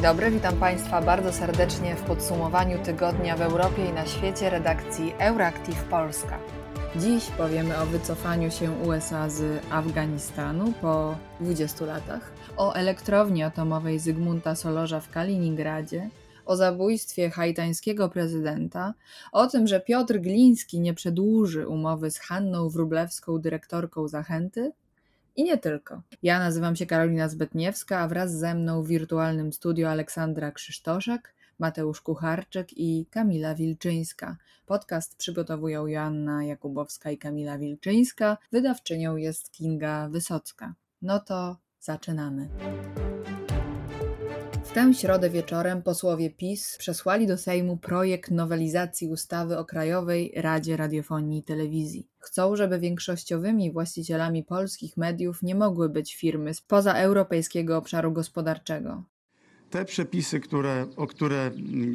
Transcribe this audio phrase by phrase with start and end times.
[0.00, 5.14] Dzień dobry, witam Państwa bardzo serdecznie w podsumowaniu tygodnia w Europie i na świecie redakcji
[5.18, 6.38] Euractiv Polska.
[6.96, 14.54] Dziś powiemy o wycofaniu się USA z Afganistanu po 20 latach, o elektrowni atomowej Zygmunta
[14.54, 16.10] Solorza w Kaliningradzie,
[16.46, 18.94] o zabójstwie haitańskiego prezydenta,
[19.32, 24.72] o tym, że Piotr Gliński nie przedłuży umowy z Hanną Wrublewską, dyrektorką Zachęty,
[25.40, 26.02] i nie tylko.
[26.22, 32.00] Ja nazywam się Karolina Zbetniewska, a wraz ze mną w wirtualnym studio Aleksandra Krzysztoszek, Mateusz
[32.00, 34.36] Kucharczyk i Kamila Wilczyńska.
[34.66, 38.36] Podcast przygotowują Joanna Jakubowska i Kamila Wilczyńska.
[38.52, 40.74] Wydawczynią jest Kinga Wysocka.
[41.02, 42.48] No to zaczynamy.
[44.70, 50.76] W tę środę wieczorem posłowie PiS przesłali do Sejmu projekt nowelizacji ustawy o Krajowej Radzie
[50.76, 52.06] Radiofonii i Telewizji.
[52.18, 59.02] Chcą, żeby większościowymi właścicielami polskich mediów nie mogły być firmy spoza europejskiego obszaru gospodarczego.
[59.70, 61.50] Te przepisy, które, o które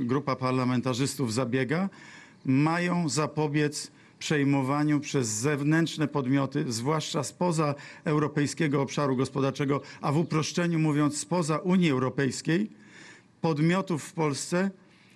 [0.05, 1.89] grupa parlamentarzystów zabiega,
[2.45, 3.91] mają zapobiec
[4.25, 11.91] przejmowaniu przez zewnętrzne podmioty, zwłaszcza spoza europejskiego obszaru gospodarczego, a w uproszczeniu mówiąc spoza Unii
[11.91, 12.71] Europejskiej,
[13.41, 14.71] podmiotów w Polsce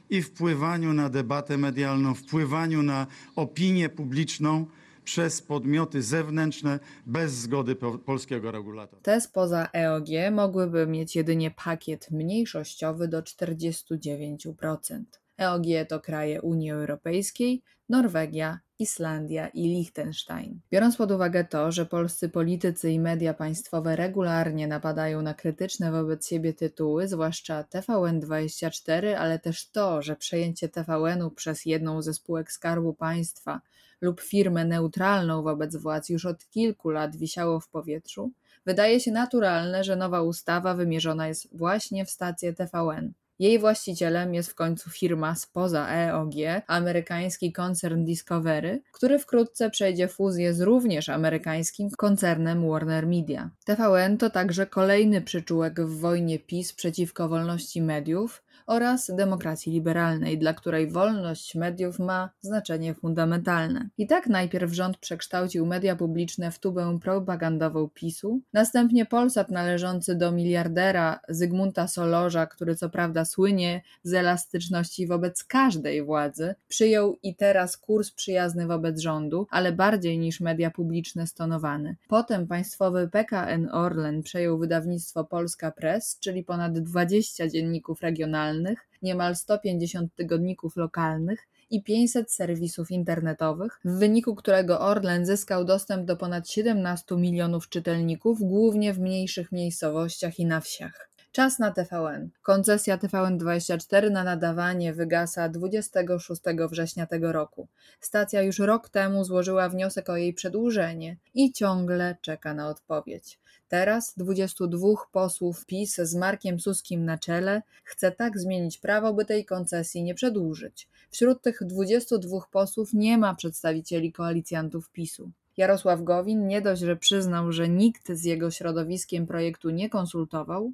[0.10, 4.66] i wpływaniu na debatę medialną, wpływaniu na opinię publiczną
[5.04, 9.02] przez podmioty zewnętrzne bez zgody polskiego regulatora.
[9.02, 15.04] Te spoza EOG mogłyby mieć jedynie pakiet mniejszościowy do 49%.
[15.38, 20.60] EOG to kraje Unii Europejskiej, Norwegia, Islandia i Liechtenstein.
[20.72, 26.28] Biorąc pod uwagę to, że polscy politycy i media państwowe regularnie napadają na krytyczne wobec
[26.28, 32.94] siebie tytuły, zwłaszcza TVN24, ale też to, że przejęcie TVN-u przez jedną ze spółek Skarbu
[32.94, 33.62] Państwa
[34.02, 38.32] lub firmę neutralną wobec władz już od kilku lat wisiało w powietrzu,
[38.66, 43.14] wydaje się naturalne, że nowa ustawa wymierzona jest właśnie w stację TVN.
[43.40, 46.34] Jej właścicielem jest w końcu firma spoza EOG,
[46.68, 53.50] amerykański koncern Discovery, który wkrótce przejdzie fuzję z również amerykańskim koncernem Warner Media.
[53.66, 60.54] TVN to także kolejny przyczółek w wojnie PiS przeciwko wolności mediów, oraz demokracji liberalnej, dla
[60.54, 63.90] której wolność mediów ma znaczenie fundamentalne.
[63.98, 70.32] I tak najpierw rząd przekształcił media publiczne w tubę propagandową PiSu, następnie Polsat należący do
[70.32, 77.78] miliardera Zygmunta Solorza, który co prawda słynie z elastyczności wobec każdej władzy, przyjął i teraz
[77.78, 81.96] kurs przyjazny wobec rządu, ale bardziej niż media publiczne stonowany.
[82.08, 88.59] Potem państwowy PKN Orlen przejął wydawnictwo Polska Press, czyli ponad 20 dzienników regionalnych,
[89.02, 96.18] niemal 150 tygodników lokalnych i 500 serwisów internetowych, w wyniku którego Orlen zyskał dostęp do
[96.18, 101.10] ponad 17 milionów czytelników, głównie w mniejszych miejscowościach i na wsiach.
[101.32, 102.30] Czas na TVN.
[102.42, 107.68] Koncesja TVN24 na nadawanie wygasa 26 września tego roku.
[108.00, 113.40] Stacja już rok temu złożyła wniosek o jej przedłużenie i ciągle czeka na odpowiedź.
[113.70, 119.46] Teraz 22 posłów PiS z Markiem Suskim na czele chce tak zmienić prawo, by tej
[119.46, 120.88] koncesji nie przedłużyć.
[121.12, 125.32] Wśród tych 22 posłów nie ma przedstawicieli koalicjantów PiSu.
[125.58, 130.72] Jarosław Gowin nie dość, że przyznał, że nikt z jego środowiskiem projektu nie konsultował,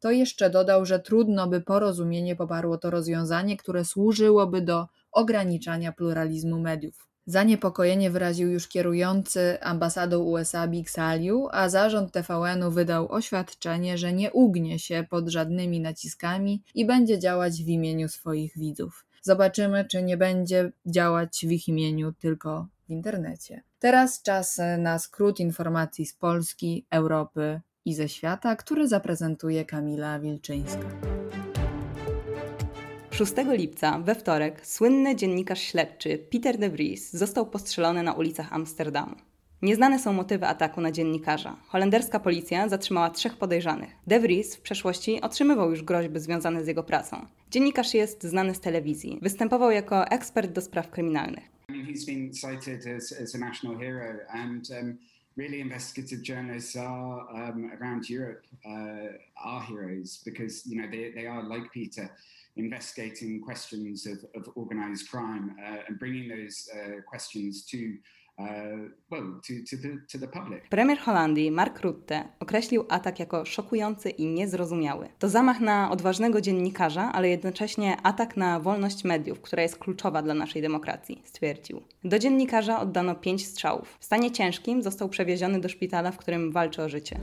[0.00, 6.60] to jeszcze dodał, że trudno by porozumienie poparło to rozwiązanie, które służyłoby do ograniczania pluralizmu
[6.60, 7.08] mediów.
[7.28, 14.32] Zaniepokojenie wyraził już kierujący ambasadą USA Big Saliu, a zarząd TVN-u wydał oświadczenie, że nie
[14.32, 19.06] ugnie się pod żadnymi naciskami i będzie działać w imieniu swoich widzów.
[19.22, 23.62] Zobaczymy, czy nie będzie działać w ich imieniu tylko w internecie.
[23.78, 30.88] Teraz czas na skrót informacji z Polski, Europy i ze świata, który zaprezentuje Kamila Wilczyńska.
[33.16, 39.16] 6 lipca, we wtorek, słynny dziennikarz śledczy Peter de Vries został postrzelony na ulicach Amsterdamu.
[39.62, 41.56] Nieznane są motywy ataku na dziennikarza.
[41.66, 43.90] Holenderska policja zatrzymała trzech podejrzanych.
[44.06, 47.26] De Vries w przeszłości otrzymywał już groźby związane z jego pracą.
[47.50, 49.18] Dziennikarz jest znany z telewizji.
[49.22, 51.44] Występował jako ekspert do spraw kryminalnych.
[51.68, 54.98] He's been cited as, a national hero and um,
[55.36, 61.26] really investigative journalists are um, around Europe uh, are heroes because you know they, they
[61.28, 62.08] are like Peter
[62.56, 67.86] investigating questions of, of organized crime uh, and bringing those uh, questions to uh,
[70.70, 75.08] Premier Holandii Mark Rutte określił atak jako szokujący i niezrozumiały.
[75.18, 80.34] To zamach na odważnego dziennikarza, ale jednocześnie atak na wolność mediów, która jest kluczowa dla
[80.34, 81.82] naszej demokracji, stwierdził.
[82.04, 83.96] Do dziennikarza oddano pięć strzałów.
[84.00, 87.20] W stanie ciężkim został przewieziony do szpitala, w którym walczy o życie.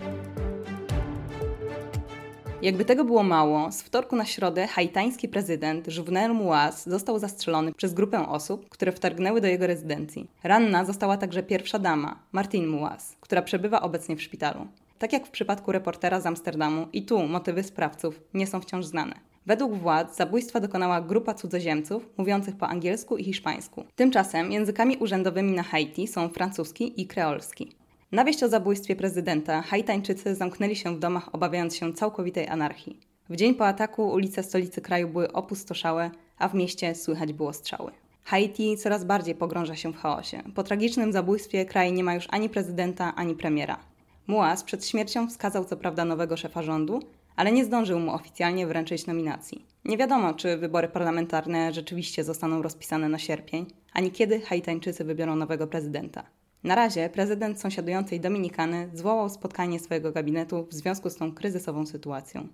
[2.63, 7.94] Jakby tego było mało, z wtorku na środę haitański prezydent Juvenel Muaz został zastrzelony przez
[7.94, 10.27] grupę osób, które wtargnęły do jego rezydencji.
[10.44, 14.68] Ranna została także pierwsza dama, Martine Muaz, która przebywa obecnie w szpitalu.
[15.00, 19.15] Tak jak w przypadku reportera z Amsterdamu, i tu motywy sprawców nie są wciąż znane.
[19.45, 23.83] Według władz zabójstwa dokonała grupa cudzoziemców mówiących po angielsku i hiszpańsku.
[23.95, 27.83] Tymczasem językami urzędowymi na Haiti są francuski i kreolski.
[28.13, 33.00] Na wieść o zabójstwie prezydenta Haitańczycy zamknęli się w domach, obawiając się całkowitej anarchii.
[33.30, 37.92] W dzień po ataku ulice stolicy kraju były opustoszałe, a w mieście słychać było strzały.
[38.24, 40.44] Haiti coraz bardziej pogrąża się w chaosie.
[40.56, 43.80] Po tragicznym zabójstwie kraj nie ma już ani prezydenta, ani premiera.
[44.27, 47.00] Muaz przed śmiercią wskazał co prawda nowego szefa rządu,
[47.36, 49.65] ale nie zdążył mu oficjalnie wręczyć nominacji.
[49.86, 55.68] Nie wiadomo, czy wybory parlamentarne rzeczywiście zostaną rozpisane na sierpień, ani kiedy Haitańczycy wybiorą nowego
[55.68, 56.24] prezydenta.
[56.63, 62.48] Na razie prezydent sąsiadującej Dominikany zwołał spotkanie swojego gabinetu w związku z tą kryzysową sytuacją.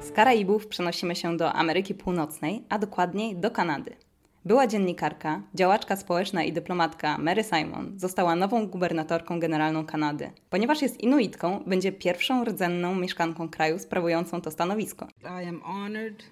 [0.00, 3.96] Z Karaibów przenosimy się do Ameryki Północnej, a dokładniej do Kanady.
[4.44, 10.30] Była dziennikarka, działaczka społeczna i dyplomatka Mary Simon została nową gubernatorką generalną Kanady.
[10.50, 15.06] Ponieważ jest Inuitką, będzie pierwszą rdzenną mieszkanką kraju sprawującą to stanowisko.
[15.22, 16.22] I am honored,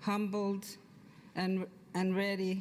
[0.00, 0.78] humbled,
[1.34, 2.56] and, and ready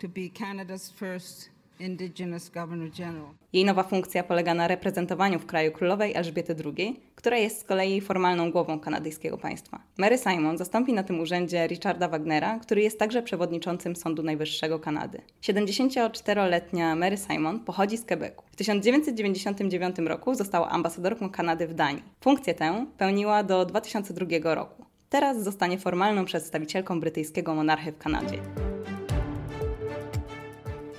[0.00, 1.50] to be Canada's first
[1.80, 3.34] Indigenous Governor General.
[3.52, 8.00] Jej nowa funkcja polega na reprezentowaniu w kraju królowej Elżbiety II, która jest z kolei
[8.00, 9.82] formalną głową kanadyjskiego państwa.
[9.98, 15.20] Mary Simon zastąpi na tym urzędzie Richarda Wagnera, który jest także przewodniczącym Sądu Najwyższego Kanady.
[15.42, 18.42] 74-letnia Mary Simon pochodzi z Quebecu.
[18.52, 22.02] W 1999 roku została ambasadorką Kanady w Danii.
[22.20, 24.84] Funkcję tę pełniła do 2002 roku.
[25.10, 28.38] Teraz zostanie formalną przedstawicielką brytyjskiego monarchy w Kanadzie.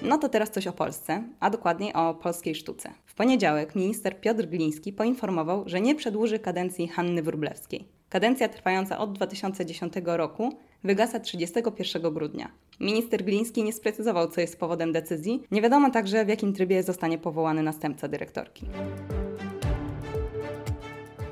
[0.01, 2.89] No to teraz coś o Polsce, a dokładniej o polskiej sztuce.
[3.05, 7.87] W poniedziałek minister Piotr Gliński poinformował, że nie przedłuży kadencji Hanny Wróblewskiej.
[8.09, 12.51] Kadencja trwająca od 2010 roku wygasa 31 grudnia.
[12.79, 15.43] Minister Gliński nie sprecyzował, co jest powodem decyzji.
[15.51, 18.65] Nie wiadomo także, w jakim trybie zostanie powołany następca dyrektorki.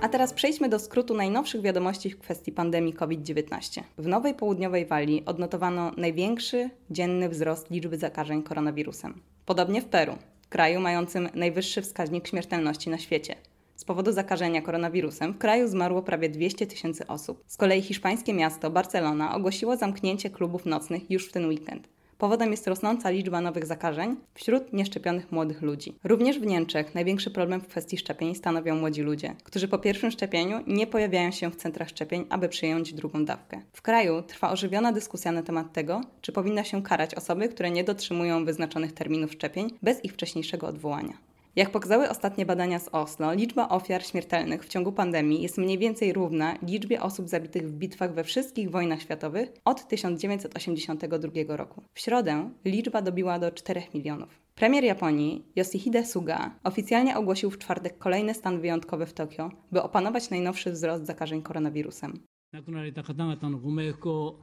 [0.02, 3.82] A teraz przejdźmy do skrótu najnowszych wiadomości w kwestii pandemii COVID-19.
[3.98, 9.22] W Nowej Południowej Walii odnotowano największy dzienny wzrost liczby zakażeń koronawirusem.
[9.46, 10.18] Podobnie w Peru,
[10.50, 13.36] kraju mającym najwyższy wskaźnik śmiertelności na świecie.
[13.76, 17.44] Z powodu zakażenia koronawirusem w kraju zmarło prawie 200 tysięcy osób.
[17.48, 21.88] Z kolei hiszpańskie miasto Barcelona ogłosiło zamknięcie klubów nocnych już w ten weekend.
[22.20, 25.96] Powodem jest rosnąca liczba nowych zakażeń wśród nieszczepionych młodych ludzi.
[26.04, 30.64] Również w Niemczech największy problem w kwestii szczepień stanowią młodzi ludzie, którzy po pierwszym szczepieniu
[30.68, 33.62] nie pojawiają się w centrach szczepień, aby przyjąć drugą dawkę.
[33.74, 37.84] W kraju trwa ożywiona dyskusja na temat tego, czy powinna się karać osoby, które nie
[37.84, 41.29] dotrzymują wyznaczonych terminów szczepień bez ich wcześniejszego odwołania.
[41.59, 46.13] Jak pokazały ostatnie badania z Oslo, liczba ofiar śmiertelnych w ciągu pandemii jest mniej więcej
[46.13, 51.83] równa liczbie osób zabitych w bitwach we wszystkich wojnach światowych od 1982 roku.
[51.95, 54.41] W środę liczba dobiła do 4 milionów.
[54.55, 60.31] Premier Japonii Yoshihide Suga oficjalnie ogłosił w czwartek kolejny stan wyjątkowy w Tokio, by opanować
[60.31, 62.19] najnowszy wzrost zakażeń koronawirusem.
[62.55, 64.37] 亡くなられた方々のご冥福を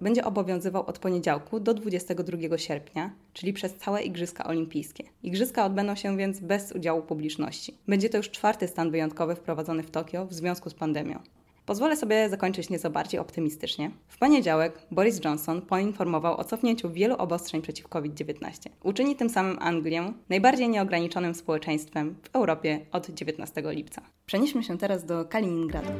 [0.00, 5.04] będzie obowiązywał od poniedziałku do 22 sierpnia, czyli przez całe Igrzyska Olimpijskie.
[5.22, 7.74] Igrzyska odbędą się więc bez udziału publiczności.
[7.88, 11.18] Będzie to już czwarty stan wyjątkowy wprowadzony w Tokio w związku z pandemią.
[11.66, 13.90] Pozwolę sobie zakończyć nieco bardziej optymistycznie.
[14.08, 18.68] W poniedziałek Boris Johnson poinformował o cofnięciu wielu obostrzeń przeciw COVID-19.
[18.82, 24.02] Uczyni tym samym Anglię najbardziej nieograniczonym społeczeństwem w Europie od 19 lipca.
[24.26, 25.92] Przenieśmy się teraz do Kaliningradu.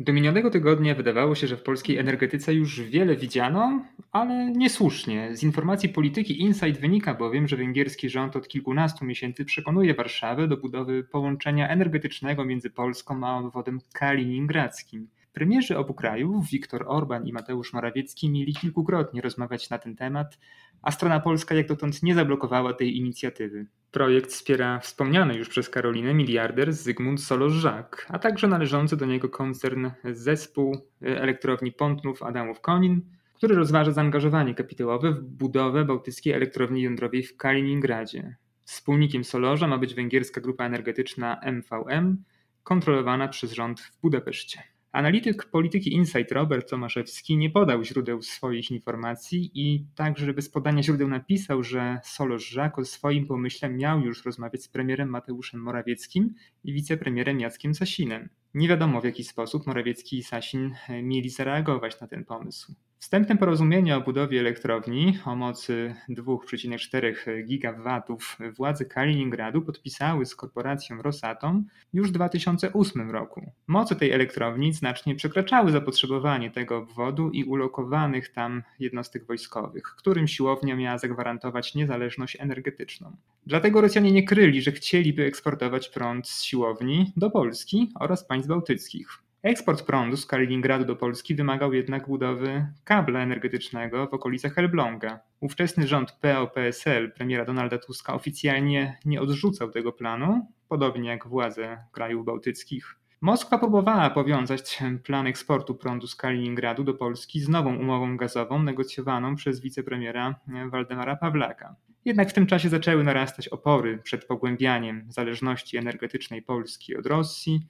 [0.00, 5.36] Do minionego tygodnia wydawało się, że w polskiej energetyce już wiele widziano, ale niesłusznie.
[5.36, 10.56] Z informacji polityki Insight wynika bowiem, że węgierski rząd od kilkunastu miesięcy przekonuje Warszawę do
[10.56, 15.08] budowy połączenia energetycznego między Polską a obwodem kaliningradzkim.
[15.32, 20.38] Premierzy obu krajów, Viktor Orban i Mateusz Morawiecki, mieli kilkukrotnie rozmawiać na ten temat,
[20.82, 23.66] a strona polska jak dotąd nie zablokowała tej inicjatywy.
[23.90, 29.90] Projekt wspiera wspomniany już przez Karolinę miliarder Zygmunt Solorz-Żak, a także należący do niego koncern
[30.04, 33.00] Zespół Elektrowni Pątnów Adamów-Konin,
[33.34, 38.36] który rozważa zaangażowanie kapitałowe w budowę bałtyckiej elektrowni jądrowej w Kaliningradzie.
[38.64, 42.24] Wspólnikiem Solorza ma być węgierska grupa energetyczna MVM,
[42.62, 44.62] kontrolowana przez rząd w Budapeszcie.
[44.92, 51.08] Analityk polityki Insight Robert Tomaszewski nie podał źródeł swoich informacji i także bez podania źródeł
[51.08, 56.72] napisał, że Solos Żak o swoim pomyśle miał już rozmawiać z premierem Mateuszem Morawieckim i
[56.72, 58.28] wicepremierem Jackiem Sasinem.
[58.54, 62.74] Nie wiadomo w jaki sposób Morawiecki i Sasin mieli zareagować na ten pomysł.
[62.98, 71.64] Wstępne porozumienie o budowie elektrowni o mocy 2,4 gigawatów władze Kaliningradu podpisały z korporacją Rosatom
[71.92, 73.52] już w 2008 roku.
[73.66, 80.76] Moce tej elektrowni znacznie przekraczały zapotrzebowanie tego obwodu i ulokowanych tam jednostek wojskowych, którym siłownia
[80.76, 83.16] miała zagwarantować niezależność energetyczną.
[83.48, 89.08] Dlatego Rosjanie nie kryli, że chcieliby eksportować prąd z siłowni do Polski oraz państw bałtyckich.
[89.42, 95.20] Eksport prądu z Kaliningradu do Polski wymagał jednak budowy kabla energetycznego w okolicach Elbląga.
[95.40, 102.24] Ówczesny rząd PO-PSL premiera Donalda Tuska oficjalnie nie odrzucał tego planu, podobnie jak władze krajów
[102.24, 102.96] bałtyckich.
[103.20, 109.36] Moskwa próbowała powiązać plan eksportu prądu z Kaliningradu do Polski z nową umową gazową negocjowaną
[109.36, 110.34] przez wicepremiera
[110.70, 111.76] Waldemara Pawlaka.
[112.04, 117.60] Jednak w tym czasie zaczęły narastać opory przed pogłębianiem zależności energetycznej Polski od Rosji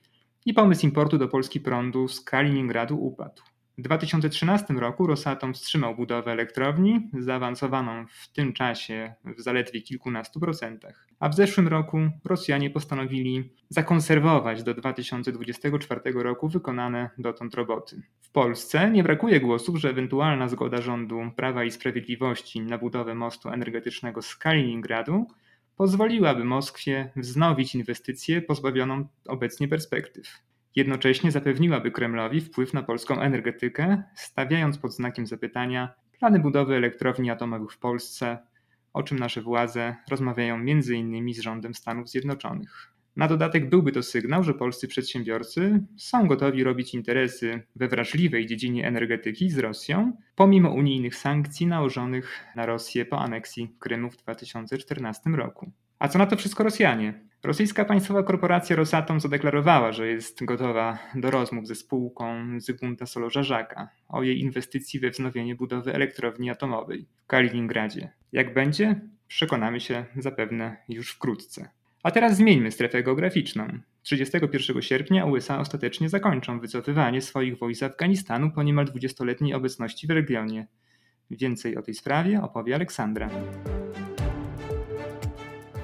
[0.47, 3.42] i pomysł importu do Polski prądu z Kaliningradu upadł.
[3.78, 11.06] W 2013 roku Rosatom wstrzymał budowę elektrowni, zaawansowaną w tym czasie w zaledwie kilkunastu procentach.
[11.20, 18.02] A w zeszłym roku Rosjanie postanowili zakonserwować do 2024 roku wykonane dotąd roboty.
[18.20, 23.49] W Polsce nie brakuje głosów, że ewentualna zgoda rządu Prawa i Sprawiedliwości na budowę mostu
[23.49, 25.26] energetycznego z Kaliningradu
[25.76, 30.48] pozwoliłaby Moskwie wznowić inwestycję pozbawioną obecnie perspektyw.
[30.78, 37.73] Jednocześnie zapewniłaby Kremlowi wpływ na polską energetykę, stawiając pod znakiem zapytania plany budowy elektrowni atomowych
[37.73, 38.38] w Polsce,
[38.92, 41.35] o czym nasze władze rozmawiają m.in.
[41.35, 42.92] z rządem Stanów Zjednoczonych.
[43.16, 48.87] Na dodatek byłby to sygnał, że polscy przedsiębiorcy są gotowi robić interesy we wrażliwej dziedzinie
[48.87, 55.73] energetyki z Rosją, pomimo unijnych sankcji nałożonych na Rosję po aneksji Krymu w 2014 roku.
[55.99, 57.28] A co na to wszystko Rosjanie?
[57.43, 62.26] Rosyjska państwowa korporacja Rosatom zadeklarowała, że jest gotowa do rozmów ze spółką
[62.61, 68.12] Zygmunta Solożarzaka o jej inwestycji we wznowienie budowy elektrowni atomowej w Kaliningradzie.
[68.33, 69.00] Jak będzie?
[69.28, 71.69] Przekonamy się zapewne już wkrótce.
[72.02, 73.69] A teraz zmieńmy strefę geograficzną.
[74.02, 80.11] 31 sierpnia USA ostatecznie zakończą wycofywanie swoich wojsk z Afganistanu po niemal 20-letniej obecności w
[80.11, 80.67] regionie.
[81.31, 83.31] Więcej o tej sprawie opowie Aleksandra.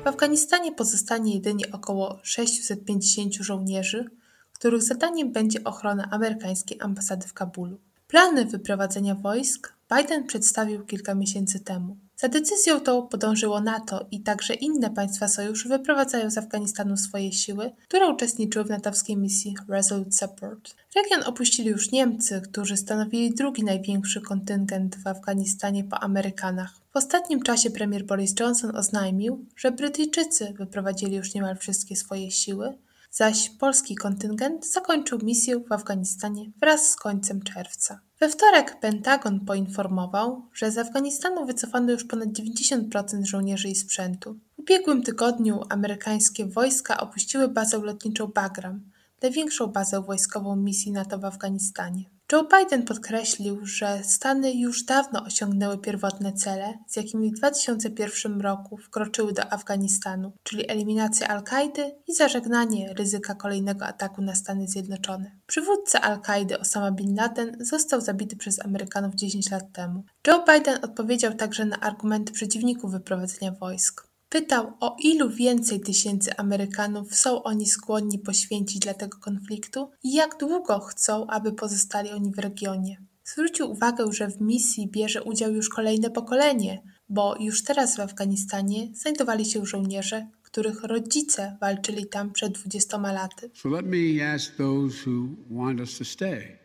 [0.05, 4.11] W Afganistanie pozostanie jedynie około 650 żołnierzy,
[4.53, 7.79] których zadaniem będzie ochrona amerykańskiej ambasady w Kabulu.
[8.09, 11.97] Plany wyprowadzenia wojsk Biden przedstawił kilka miesięcy temu.
[12.25, 17.73] Za decyzją tą podążyło NATO i także inne państwa sojuszu wyprowadzają z Afganistanu swoje siły,
[17.89, 20.75] które uczestniczyły w natowskiej misji Resolute Support.
[20.97, 26.75] Region opuścili już Niemcy, którzy stanowili drugi największy kontyngent w Afganistanie po Amerykanach.
[26.93, 32.75] W ostatnim czasie premier Boris Johnson oznajmił, że Brytyjczycy wyprowadzili już niemal wszystkie swoje siły,
[33.15, 38.01] zaś polski kontyngent zakończył misję w Afganistanie wraz z końcem czerwca.
[38.21, 44.39] We wtorek Pentagon poinformował, że z Afganistanu wycofano już ponad 90% żołnierzy i sprzętu.
[44.57, 48.91] W ubiegłym tygodniu amerykańskie wojska opuściły bazę lotniczą Bagram,
[49.23, 52.14] największą bazę wojskową misji NATO w Afganistanie.
[52.33, 58.77] Joe Biden podkreślił, że Stany już dawno osiągnęły pierwotne cele, z jakimi w 2001 roku
[58.77, 65.31] wkroczyły do Afganistanu, czyli eliminacja Al-Kaidy i zażegnanie ryzyka kolejnego ataku na Stany Zjednoczone.
[65.47, 70.05] Przywódca Al-Kaidy Osama Bin Laden został zabity przez Amerykanów 10 lat temu.
[70.27, 74.14] Joe Biden odpowiedział także na argumenty przeciwników wyprowadzenia wojsk.
[74.35, 80.37] Pytał, o ilu więcej tysięcy Amerykanów są oni skłonni poświęcić dla tego konfliktu i jak
[80.41, 82.97] długo chcą, aby pozostali oni w regionie.
[83.25, 88.89] Zwrócił uwagę, że w misji bierze udział już kolejne pokolenie, bo już teraz w Afganistanie
[88.95, 93.51] znajdowali się żołnierze, których rodzice walczyli tam przed 20 laty.
[93.55, 96.59] So let me ask those who want us to stay.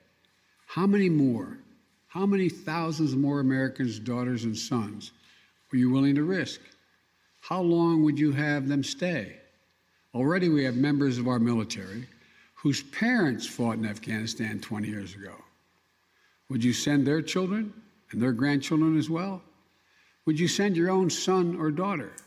[0.68, 1.58] How many more?
[2.08, 5.12] How many thousands more Americans, daughters and sons
[5.74, 6.62] are you willing to risk?
[7.40, 9.38] How long would you have them stay?
[10.14, 12.08] Already we have members of our military
[12.56, 15.34] whose parents fought in Afghanistan 20 years ago.
[16.50, 17.74] Would you send their children
[18.12, 19.42] and their grandchildren as well?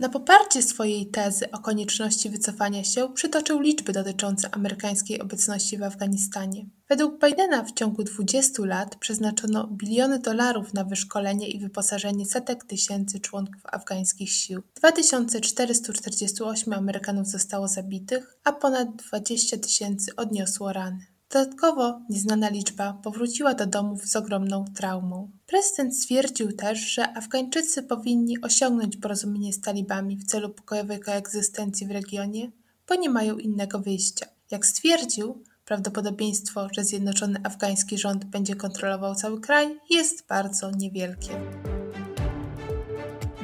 [0.00, 6.66] Na poparcie swojej tezy o konieczności wycofania się przytoczył liczby dotyczące amerykańskiej obecności w Afganistanie.
[6.88, 13.21] Według Bidena w ciągu 20 lat przeznaczono biliony dolarów na wyszkolenie i wyposażenie setek tysięcy
[13.21, 14.62] członków afgańskich sił.
[14.76, 21.12] 2448 Amerykanów zostało zabitych, a ponad 20 tysięcy odniosło rany.
[21.33, 25.31] Dodatkowo nieznana liczba powróciła do domów z ogromną traumą.
[25.47, 31.91] Prezydent stwierdził też, że Afgańczycy powinni osiągnąć porozumienie z talibami w celu pokojowej koegzystencji w
[31.91, 32.51] regionie,
[32.89, 34.27] bo nie mają innego wyjścia.
[34.51, 41.31] Jak stwierdził, prawdopodobieństwo, że zjednoczony afgański rząd będzie kontrolował cały kraj, jest bardzo niewielkie.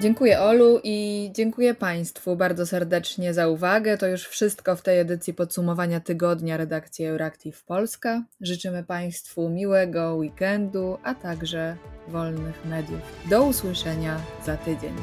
[0.00, 3.98] Dziękuję Olu i dziękuję Państwu bardzo serdecznie za uwagę.
[3.98, 8.22] To już wszystko w tej edycji podsumowania tygodnia redakcji Euractiv Polska.
[8.40, 11.76] Życzymy Państwu miłego weekendu, a także
[12.08, 13.00] wolnych mediów.
[13.30, 14.94] Do usłyszenia za tydzień.